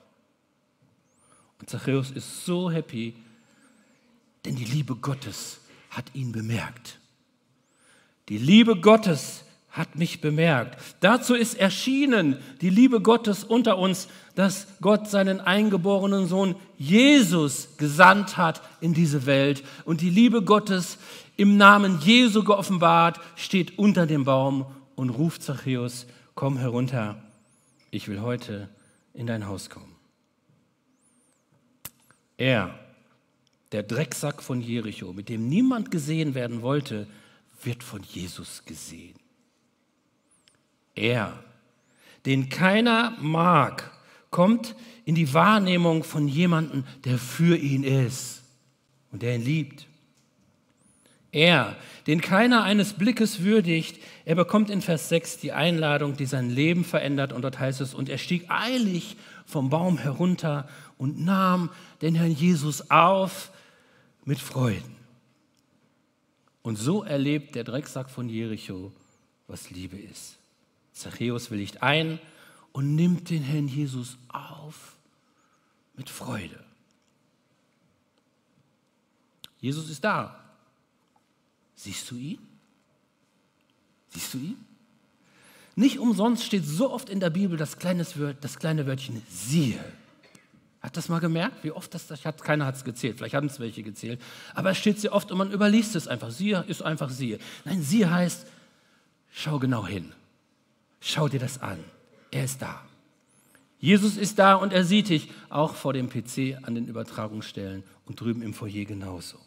[1.59, 3.13] Und Zachäus ist so happy,
[4.45, 5.59] denn die Liebe Gottes
[5.89, 6.99] hat ihn bemerkt.
[8.29, 10.77] Die Liebe Gottes hat mich bemerkt.
[11.01, 18.37] Dazu ist erschienen die Liebe Gottes unter uns, dass Gott seinen eingeborenen Sohn Jesus gesandt
[18.37, 19.63] hat in diese Welt.
[19.83, 20.97] Und die Liebe Gottes
[21.41, 27.19] im Namen Jesu geoffenbart steht unter dem Baum und ruft Zachäus, komm herunter,
[27.89, 28.69] ich will heute
[29.15, 29.95] in dein Haus kommen.
[32.37, 32.77] Er,
[33.71, 37.07] der Drecksack von Jericho, mit dem niemand gesehen werden wollte,
[37.63, 39.15] wird von Jesus gesehen.
[40.93, 41.43] Er,
[42.27, 43.89] den keiner mag,
[44.29, 44.75] kommt
[45.05, 48.43] in die Wahrnehmung von jemandem, der für ihn ist
[49.11, 49.87] und der ihn liebt.
[51.31, 56.49] Er, den keiner eines Blickes würdigt, er bekommt in Vers 6 die Einladung, die sein
[56.49, 57.31] Leben verändert.
[57.31, 59.15] Und dort heißt es, und er stieg eilig
[59.45, 60.67] vom Baum herunter
[60.97, 61.69] und nahm
[62.01, 63.51] den Herrn Jesus auf
[64.25, 64.95] mit Freuden.
[66.63, 68.91] Und so erlebt der Drecksack von Jericho,
[69.47, 70.37] was Liebe ist.
[70.91, 72.19] Zachäus willigt ein
[72.73, 74.97] und nimmt den Herrn Jesus auf
[75.95, 76.59] mit Freude.
[79.59, 80.40] Jesus ist da.
[81.81, 82.37] Siehst du ihn?
[84.09, 84.65] Siehst du ihn?
[85.75, 89.83] Nicht umsonst steht so oft in der Bibel das, kleines, das kleine Wörtchen siehe.
[90.79, 93.47] Hat das mal gemerkt, wie oft das, das hat, keiner hat es gezählt, vielleicht haben
[93.47, 94.21] es welche gezählt,
[94.53, 96.29] aber es steht sehr oft und man überliest es einfach.
[96.29, 97.39] Siehe ist einfach siehe.
[97.65, 98.45] Nein, siehe heißt,
[99.31, 100.11] schau genau hin.
[100.99, 101.79] Schau dir das an.
[102.29, 102.79] Er ist da.
[103.79, 108.21] Jesus ist da und er sieht dich auch vor dem PC an den Übertragungsstellen und
[108.21, 109.39] drüben im Foyer genauso.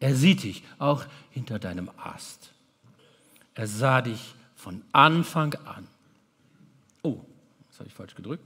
[0.00, 2.52] Er sieht dich auch hinter deinem Ast.
[3.54, 5.86] Er sah dich von Anfang an.
[7.02, 7.18] Oh,
[7.68, 8.44] das habe ich falsch gedrückt.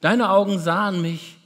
[0.00, 1.38] Deine Augen sahen mich,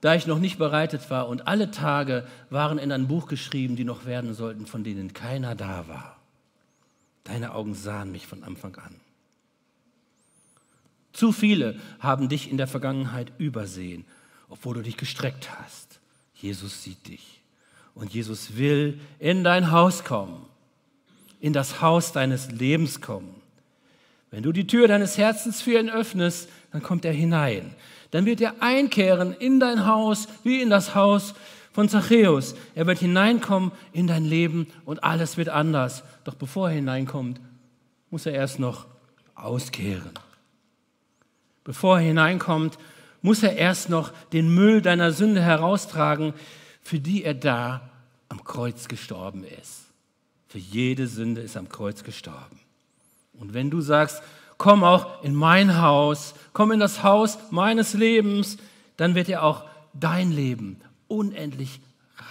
[0.00, 3.84] da ich noch nicht bereitet war, und alle Tage waren in ein Buch geschrieben, die
[3.84, 6.16] noch werden sollten, von denen keiner da war.
[7.24, 8.94] Deine Augen sahen mich von Anfang an.
[11.12, 14.04] Zu viele haben dich in der Vergangenheit übersehen,
[14.48, 16.00] obwohl du dich gestreckt hast.
[16.40, 17.40] Jesus sieht dich
[17.94, 20.46] und Jesus will in dein Haus kommen,
[21.40, 23.34] in das Haus deines Lebens kommen.
[24.30, 27.74] Wenn du die Tür deines Herzens für ihn öffnest, dann kommt er hinein.
[28.10, 31.34] Dann wird er einkehren in dein Haus wie in das Haus
[31.72, 32.54] von Zachäus.
[32.74, 36.04] Er wird hineinkommen in dein Leben und alles wird anders.
[36.24, 37.40] Doch bevor er hineinkommt,
[38.10, 38.86] muss er erst noch
[39.34, 40.12] auskehren.
[41.64, 42.78] Bevor er hineinkommt,
[43.22, 46.34] muss er erst noch den Müll deiner Sünde heraustragen,
[46.82, 47.90] für die er da
[48.28, 49.84] am Kreuz gestorben ist.
[50.48, 52.60] Für jede Sünde ist am Kreuz gestorben.
[53.34, 54.22] Und wenn du sagst,
[54.56, 58.58] komm auch in mein Haus, komm in das Haus meines Lebens,
[58.96, 61.80] dann wird er auch dein Leben unendlich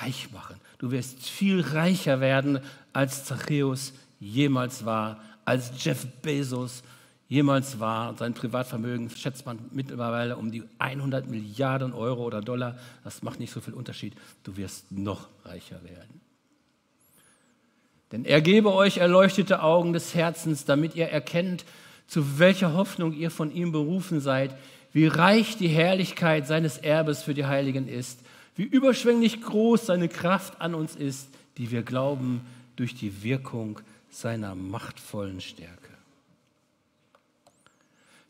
[0.01, 0.55] reich machen.
[0.79, 2.59] Du wirst viel reicher werden,
[2.93, 6.83] als Zachäus jemals war, als Jeff Bezos
[7.27, 8.15] jemals war.
[8.17, 12.77] Sein Privatvermögen schätzt man mittlerweile um die 100 Milliarden Euro oder Dollar.
[13.03, 14.13] Das macht nicht so viel Unterschied.
[14.43, 16.21] Du wirst noch reicher werden.
[18.11, 21.65] Denn er gebe euch erleuchtete Augen des Herzens, damit ihr erkennt,
[22.07, 24.55] zu welcher Hoffnung ihr von ihm berufen seid,
[24.93, 28.21] wie reich die Herrlichkeit seines Erbes für die Heiligen ist,
[28.55, 32.41] wie überschwänglich groß seine Kraft an uns ist, die wir glauben
[32.77, 35.96] durch die Wirkung seiner machtvollen Stärke.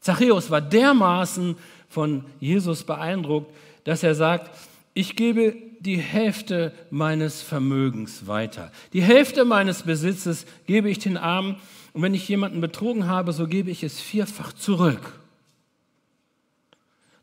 [0.08, 1.58] Zachäus war dermaßen
[1.90, 4.50] von Jesus beeindruckt, dass er sagt,
[4.94, 8.72] ich gebe die Hälfte meines Vermögens weiter.
[8.94, 11.58] Die Hälfte meines Besitzes gebe ich den Armen
[11.92, 15.20] und wenn ich jemanden betrogen habe, so gebe ich es vierfach zurück.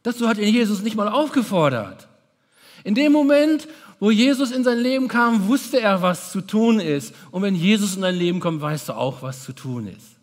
[0.03, 2.07] Dazu hat ihn Jesus nicht mal aufgefordert.
[2.85, 3.67] In dem Moment,
[3.99, 7.15] wo Jesus in sein Leben kam, wusste er, was zu tun ist.
[7.31, 10.14] Und wenn Jesus in dein Leben kommt, weißt du auch, was zu tun ist.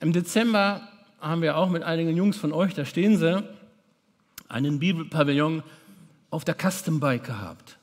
[0.00, 0.80] Im Dezember
[1.20, 3.44] haben wir auch mit einigen Jungs von euch, da stehen sie,
[4.48, 5.62] einen Bibelpavillon
[6.30, 7.76] auf der Custom Bike gehabt.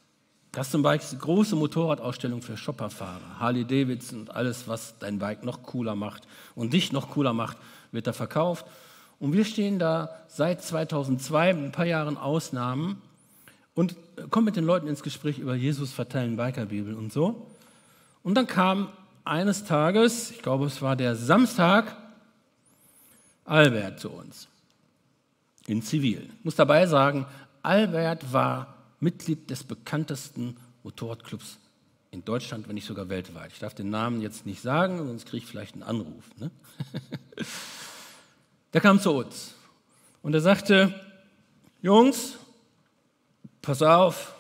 [0.52, 3.40] Custom Bike ist eine große Motorradausstellung für Shopperfahrer.
[3.40, 7.58] Harley Davidson und alles, was dein Bike noch cooler macht und dich noch cooler macht,
[7.92, 8.66] wird da verkauft.
[9.20, 13.00] Und wir stehen da seit 2002 mit ein paar Jahren Ausnahmen
[13.76, 13.96] und
[14.32, 17.46] kommt mit den Leuten ins Gespräch über Jesus verteilen Bikerbibel und so.
[18.24, 18.90] Und dann kam
[19.24, 21.96] eines Tages, ich glaube es war der Samstag,
[23.48, 24.48] Albert zu uns
[25.66, 26.30] in Zivil.
[26.38, 27.26] Ich muss dabei sagen,
[27.64, 31.58] Albert war Mitglied des bekanntesten Motorradclubs
[32.12, 33.52] in Deutschland, wenn nicht sogar weltweit.
[33.52, 36.26] Ich darf den Namen jetzt nicht sagen, sonst kriege ich vielleicht einen Anruf.
[36.38, 36.52] Ne?
[38.74, 39.54] Der kam zu uns
[40.22, 40.94] und er sagte,
[41.82, 42.38] Jungs,
[43.62, 44.36] pass auf,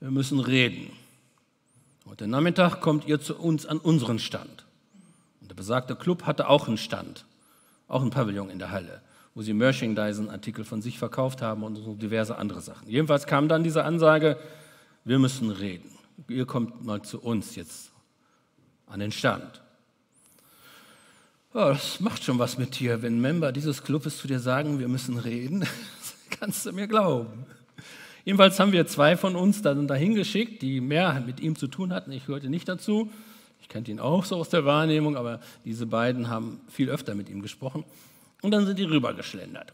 [0.00, 0.90] wir müssen reden.
[2.04, 4.64] Heute Nachmittag kommt ihr zu uns an unseren Stand.
[5.40, 7.24] Und der besagte Club hatte auch einen Stand,
[7.88, 9.02] auch ein Pavillon in der Halle,
[9.34, 12.88] wo sie Merchandising-Artikel von sich verkauft haben und so diverse andere Sachen.
[12.88, 14.38] Jedenfalls kam dann diese Ansage,
[15.04, 15.90] wir müssen reden.
[16.28, 17.92] Ihr kommt mal zu uns jetzt
[18.86, 19.62] an den Stand.
[21.54, 24.88] Ja, das macht schon was mit dir, wenn Member dieses Clubes zu dir sagen, wir
[24.88, 25.60] müssen reden.
[25.60, 27.46] Das kannst du mir glauben.
[28.24, 31.92] Jedenfalls haben wir zwei von uns dann dahin geschickt, die mehr mit ihm zu tun
[31.92, 32.10] hatten.
[32.10, 33.10] Ich gehörte nicht dazu.
[33.66, 37.28] Ich kannte ihn auch so aus der Wahrnehmung, aber diese beiden haben viel öfter mit
[37.28, 37.82] ihm gesprochen.
[38.40, 39.72] Und dann sind die rübergeschlendert.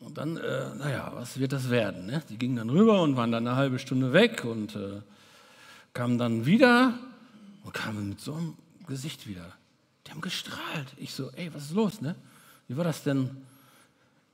[0.00, 2.04] Und dann, äh, naja, was wird das werden?
[2.04, 2.22] Ne?
[2.28, 5.00] Die gingen dann rüber und waren dann eine halbe Stunde weg und äh,
[5.94, 6.98] kamen dann wieder
[7.62, 9.54] und kamen mit so einem Gesicht wieder.
[10.06, 10.88] Die haben gestrahlt.
[10.98, 12.02] Ich so, ey, was ist los?
[12.02, 12.16] Ne?
[12.68, 13.30] Wie war das denn?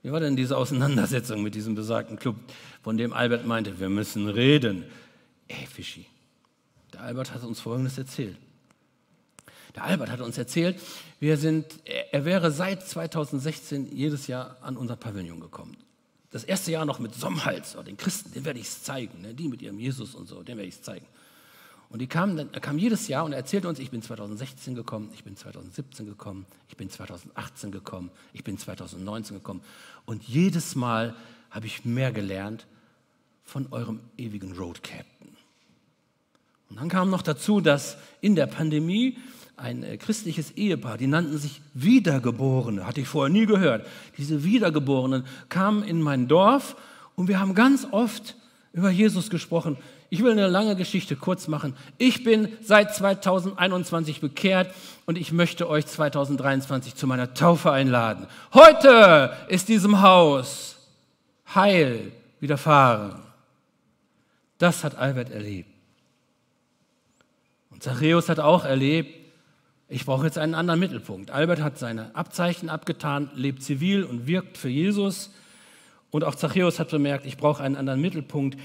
[0.03, 2.35] Wie war denn diese Auseinandersetzung mit diesem besagten Club,
[2.83, 4.83] von dem Albert meinte, wir müssen reden?
[5.47, 6.07] Ey, Fischi,
[6.93, 8.37] der Albert hat uns Folgendes erzählt.
[9.75, 10.81] Der Albert hat uns erzählt,
[11.21, 15.77] wir sind, er wäre seit 2016 jedes Jahr an unser Pavillon gekommen.
[16.31, 19.35] Das erste Jahr noch mit Sommhals, oh, den Christen, den werde ich es zeigen, ne?
[19.35, 21.07] die mit ihrem Jesus und so, den werde ich es zeigen.
[21.89, 25.11] Und die kamen er kam jedes Jahr und er erzählte uns, ich bin 2016 gekommen,
[25.13, 29.61] ich bin 2017 gekommen, ich bin 2018 gekommen, ich bin 2019 gekommen.
[30.05, 31.17] Und jedes Mal
[31.51, 32.67] habe ich mehr gelernt
[33.43, 35.37] von eurem ewigen Road Captain.
[36.69, 39.19] Und dann kam noch dazu, dass in der Pandemie
[39.61, 43.87] ein äh, christliches Ehepaar, die nannten sich Wiedergeborene, hatte ich vorher nie gehört.
[44.17, 46.77] Diese Wiedergeborenen kamen in mein Dorf
[47.15, 48.37] und wir haben ganz oft
[48.73, 49.77] über Jesus gesprochen.
[50.09, 51.77] Ich will eine lange Geschichte kurz machen.
[51.99, 54.75] Ich bin seit 2021 bekehrt
[55.07, 58.27] und ich möchte euch 2023 zu meiner Taufe einladen.
[58.53, 60.77] Heute ist diesem Haus
[61.55, 63.21] Heil widerfahren.
[64.59, 65.71] Das hat Albert erlebt.
[67.71, 69.20] Und Zachäus hat auch erlebt,
[69.91, 71.33] ich brauche jetzt einen anderen Mittelpunkt.
[71.33, 75.33] Albert hat seine Abzeichen abgetan, lebt zivil und wirkt für Jesus.
[76.13, 78.57] Und auch Zachäus hat bemerkt, ich brauche einen anderen Mittelpunkt.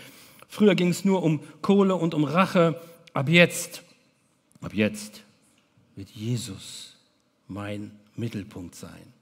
[0.47, 2.79] Früher ging es nur um Kohle und um Rache.
[3.13, 3.81] Ab jetzt,
[4.61, 5.23] ab jetzt
[5.95, 6.95] wird Jesus
[7.47, 9.13] mein Mittelpunkt sein.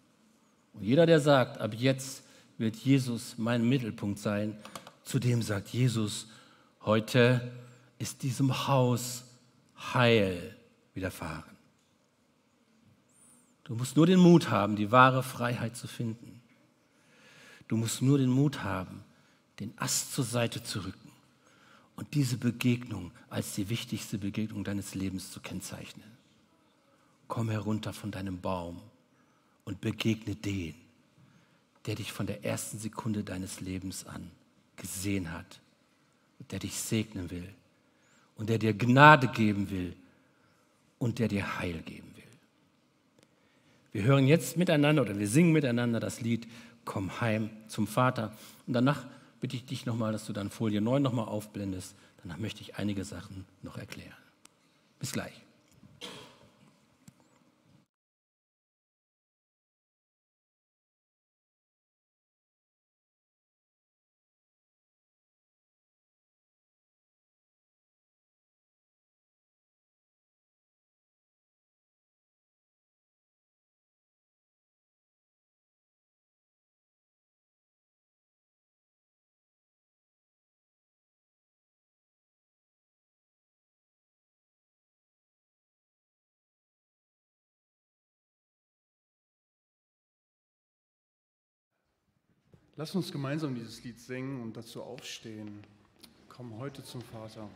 [0.73, 2.23] Und jeder, der sagt, ab jetzt
[2.57, 4.57] wird Jesus mein Mittelpunkt sein,
[5.05, 6.27] zu dem sagt Jesus,
[6.83, 7.39] heute
[7.97, 9.23] ist diesem Haus
[9.93, 10.55] Heil
[10.93, 11.52] widerfahren.
[13.63, 16.41] Du musst nur den Mut haben, die wahre Freiheit zu finden.
[17.67, 19.03] Du musst nur den Mut haben,
[19.59, 21.11] den Ast zur Seite zu rücken
[21.95, 26.11] und diese Begegnung als die wichtigste Begegnung deines Lebens zu kennzeichnen.
[27.27, 28.81] Komm herunter von deinem Baum
[29.63, 30.75] und begegne den,
[31.85, 34.29] der dich von der ersten Sekunde deines Lebens an
[34.75, 35.61] gesehen hat,
[36.51, 37.47] der dich segnen will
[38.35, 39.95] und der dir Gnade geben will
[40.99, 42.12] und der dir Heil geben.
[43.93, 46.47] Wir hören jetzt miteinander oder wir singen miteinander das Lied
[46.85, 48.33] Komm heim zum Vater
[48.67, 49.05] und danach
[49.39, 51.95] bitte ich dich nochmal, dass du dann Folie 9 nochmal aufblendest.
[52.21, 54.17] Danach möchte ich einige Sachen noch erklären.
[54.99, 55.33] Bis gleich.
[92.75, 95.63] Lass uns gemeinsam dieses Lied singen und dazu aufstehen.
[96.27, 97.47] Komm heute zum Vater.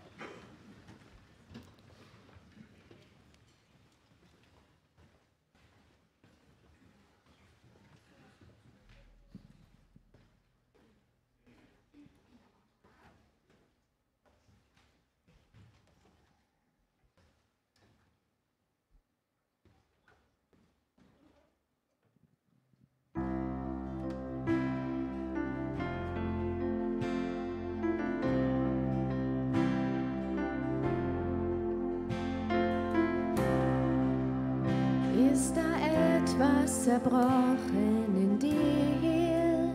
[35.38, 35.69] Ist da
[36.17, 39.71] etwas zerbrochen in dir?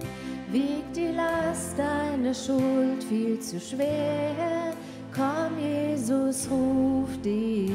[0.51, 4.75] Wiegt die Last deine Schuld viel zu schwer?
[5.15, 7.71] Komm, Jesus ruft dich.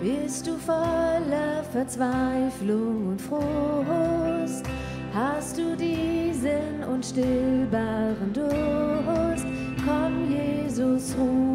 [0.00, 4.64] Bist du voller Verzweiflung und Frust?
[5.12, 9.46] Hast du diesen unstillbaren Durst?
[9.84, 11.53] Komm, Jesus ruft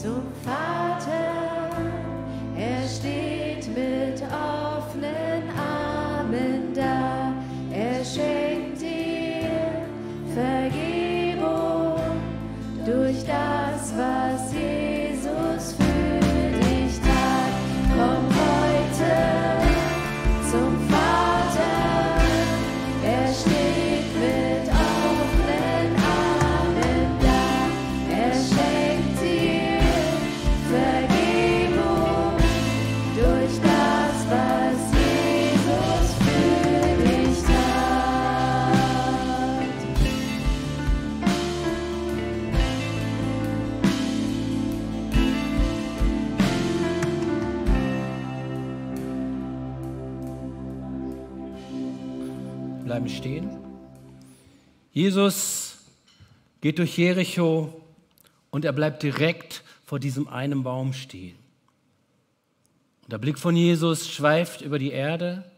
[0.00, 1.27] Zum Vater,
[54.98, 55.76] Jesus
[56.60, 57.84] geht durch Jericho
[58.50, 61.36] und er bleibt direkt vor diesem einen Baum stehen.
[63.04, 65.48] Und der Blick von Jesus schweift über die Erde,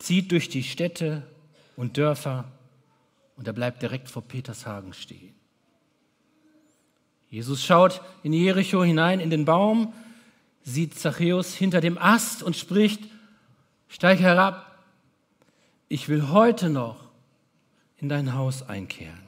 [0.00, 1.22] zieht durch die Städte
[1.76, 2.50] und Dörfer
[3.36, 5.32] Und er bleibt direkt vor Petershagen stehen.
[7.30, 9.92] Jesus schaut in Jericho hinein in den Baum,
[10.64, 13.02] sieht Zachäus hinter dem Ast und spricht,
[13.86, 14.84] steig herab,
[15.88, 17.11] ich will heute noch
[18.02, 19.22] in dein Haus einkehren.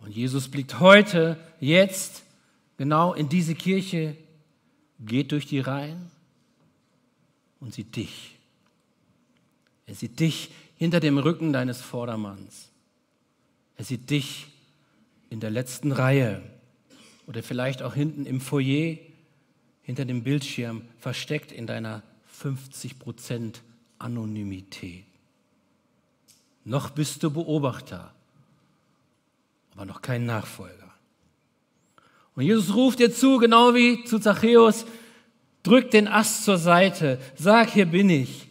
[0.00, 2.22] Und Jesus blickt heute, jetzt,
[2.76, 4.16] genau in diese Kirche,
[5.00, 6.10] geht durch die Reihen
[7.58, 8.36] und sieht dich.
[9.86, 12.70] Er sieht dich hinter dem Rücken deines Vordermanns.
[13.76, 14.46] Er sieht dich
[15.30, 16.42] in der letzten Reihe
[17.26, 18.98] oder vielleicht auch hinten im Foyer,
[19.82, 22.02] hinter dem Bildschirm, versteckt in deiner
[22.40, 23.56] 50%
[23.98, 25.04] Anonymität.
[26.64, 28.12] Noch bist du Beobachter,
[29.74, 30.90] aber noch kein Nachfolger.
[32.34, 34.86] Und Jesus ruft dir zu, genau wie zu Zachäus,
[35.62, 38.48] drück den Ast zur Seite, sag, hier bin ich,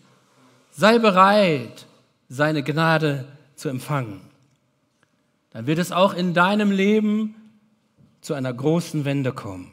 [0.72, 1.86] sei bereit,
[2.30, 4.22] seine Gnade zu empfangen.
[5.52, 7.36] Dann wird es auch in deinem Leben
[8.22, 9.72] zu einer großen Wende kommen.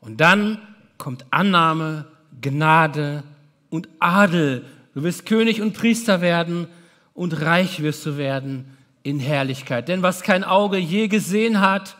[0.00, 0.60] Und dann
[0.98, 2.06] kommt Annahme,
[2.40, 3.22] Gnade
[3.70, 4.64] und Adel.
[4.94, 6.68] Du wirst König und Priester werden
[7.16, 9.88] und reich wirst du werden in Herrlichkeit.
[9.88, 11.96] Denn was kein Auge je gesehen hat,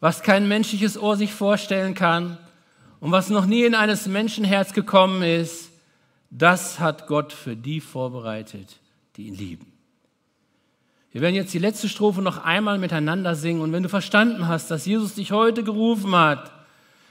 [0.00, 2.38] was kein menschliches Ohr sich vorstellen kann
[2.98, 5.70] und was noch nie in eines Menschenherz gekommen ist,
[6.30, 8.78] das hat Gott für die vorbereitet,
[9.16, 9.72] die ihn lieben.
[11.12, 14.70] Wir werden jetzt die letzte Strophe noch einmal miteinander singen und wenn du verstanden hast,
[14.70, 16.52] dass Jesus dich heute gerufen hat,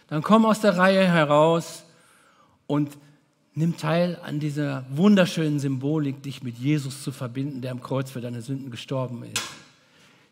[0.08, 1.84] dann komm aus der Reihe heraus
[2.66, 2.98] und
[3.58, 8.22] nimm teil an dieser wunderschönen Symbolik, dich mit Jesus zu verbinden, der am Kreuz für
[8.22, 9.41] deine Sünden gestorben ist.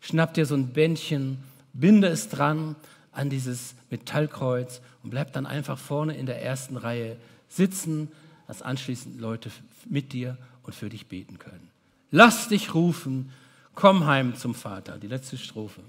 [0.00, 1.38] Schnapp dir so ein Bändchen
[1.72, 2.76] binde es dran
[3.10, 7.16] an dieses Metallkreuz und bleib dann einfach vorne in der ersten Reihe
[7.48, 8.12] sitzen,
[8.46, 9.50] dass anschließend Leute
[9.88, 11.68] mit dir und für dich beten können.
[12.12, 13.32] Lass dich rufen,
[13.74, 14.98] komm heim zum Vater.
[14.98, 15.80] Die letzte Strophe.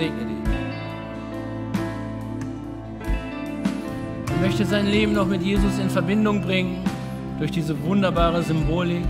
[0.00, 0.36] Segne dich.
[4.30, 6.82] Er möchte sein Leben noch mit Jesus in Verbindung bringen,
[7.38, 9.02] durch diese wunderbare Symbolik.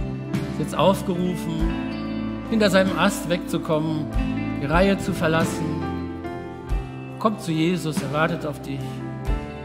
[0.53, 1.55] Ist jetzt aufgerufen,
[2.51, 4.07] hinter seinem Ast wegzukommen,
[4.61, 5.64] die Reihe zu verlassen.
[7.20, 8.80] Komm zu Jesus, er wartet auf dich.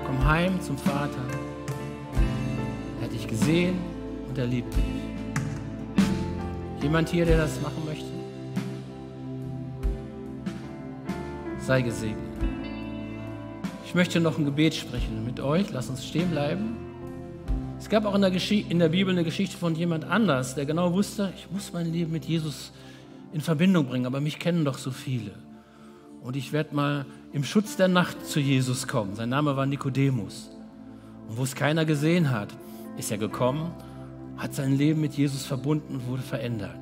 [0.05, 1.25] Komm heim zum Vater.
[2.99, 3.79] Er hat dich gesehen
[4.29, 4.83] und er liebt dich.
[6.81, 8.14] Jemand hier, der das machen möchte?
[11.65, 12.23] Sei gesegnet.
[13.85, 15.71] Ich möchte noch ein Gebet sprechen mit euch.
[15.71, 16.75] Lass uns stehen bleiben.
[17.79, 20.93] Es gab auch in der, in der Bibel eine Geschichte von jemand anders, der genau
[20.93, 22.71] wusste, ich muss mein Leben mit Jesus
[23.33, 25.31] in Verbindung bringen, aber mich kennen doch so viele.
[26.21, 29.15] Und ich werde mal im Schutz der Nacht zu Jesus kommen.
[29.15, 30.51] Sein Name war Nikodemus.
[31.27, 32.49] Und wo es keiner gesehen hat,
[32.97, 33.71] ist er gekommen,
[34.37, 36.77] hat sein Leben mit Jesus verbunden und wurde verändert.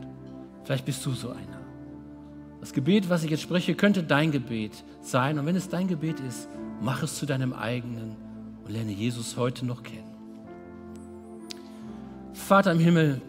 [0.66, 1.53] Vielleicht bist du so einer.
[2.64, 5.38] Das Gebet, was ich jetzt spreche, könnte dein Gebet sein.
[5.38, 6.48] Und wenn es dein Gebet ist,
[6.80, 8.16] mach es zu deinem eigenen
[8.64, 10.16] und lerne Jesus heute noch kennen.
[12.32, 13.22] Vater im Himmel,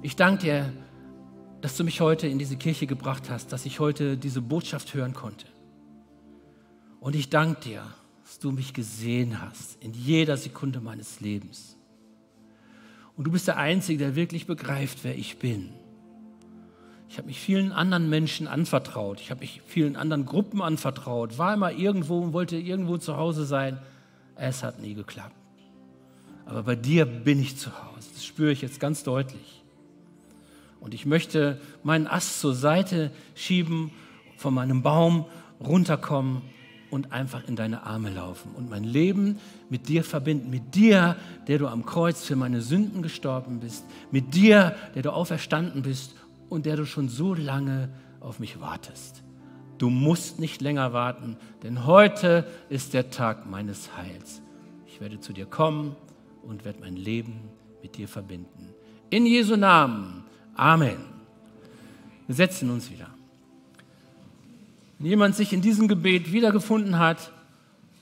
[0.00, 0.72] ich danke dir,
[1.60, 5.12] dass du mich heute in diese Kirche gebracht hast, dass ich heute diese Botschaft hören
[5.12, 5.44] konnte.
[7.00, 7.82] Und ich danke dir,
[8.24, 11.76] dass du mich gesehen hast in jeder Sekunde meines Lebens.
[13.18, 15.74] Und du bist der Einzige, der wirklich begreift, wer ich bin.
[17.10, 19.20] Ich habe mich vielen anderen Menschen anvertraut.
[19.20, 21.38] Ich habe mich vielen anderen Gruppen anvertraut.
[21.38, 23.78] War immer irgendwo und wollte irgendwo zu Hause sein.
[24.36, 25.34] Es hat nie geklappt.
[26.46, 28.08] Aber bei dir bin ich zu Hause.
[28.14, 29.64] Das spüre ich jetzt ganz deutlich.
[30.78, 33.90] Und ich möchte meinen Ast zur Seite schieben
[34.36, 35.26] von meinem Baum
[35.58, 36.42] runterkommen
[36.90, 40.48] und einfach in deine Arme laufen und mein Leben mit dir verbinden.
[40.48, 41.16] Mit dir,
[41.48, 43.84] der du am Kreuz für meine Sünden gestorben bist.
[44.12, 46.14] Mit dir, der du auferstanden bist
[46.50, 47.88] und der du schon so lange
[48.20, 49.22] auf mich wartest.
[49.78, 54.42] Du musst nicht länger warten, denn heute ist der Tag meines Heils.
[54.86, 55.96] Ich werde zu dir kommen
[56.42, 57.40] und werde mein Leben
[57.82, 58.74] mit dir verbinden.
[59.08, 60.24] In Jesu Namen.
[60.54, 60.98] Amen.
[62.26, 63.06] Wir setzen uns wieder.
[64.98, 67.32] Wenn jemand sich in diesem Gebet wiedergefunden hat,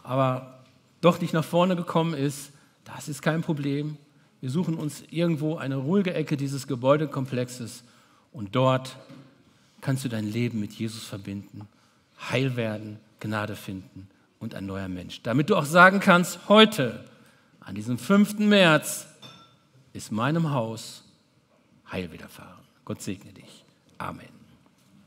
[0.02, 0.64] aber
[1.00, 2.50] doch nicht nach vorne gekommen ist,
[2.84, 3.96] das ist kein Problem.
[4.40, 7.84] Wir suchen uns irgendwo eine ruhige Ecke dieses Gebäudekomplexes
[8.38, 8.96] und dort
[9.80, 11.66] kannst du dein Leben mit Jesus verbinden,
[12.30, 14.08] heil werden, Gnade finden
[14.38, 15.22] und ein neuer Mensch.
[15.22, 17.04] Damit du auch sagen kannst, heute,
[17.58, 18.38] an diesem 5.
[18.38, 19.08] März,
[19.92, 21.02] ist meinem Haus
[21.90, 22.62] Heil widerfahren.
[22.84, 23.64] Gott segne dich.
[23.98, 24.37] Amen.